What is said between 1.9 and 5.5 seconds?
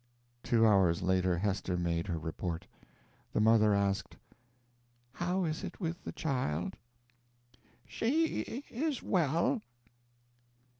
her report. The mother asked: "How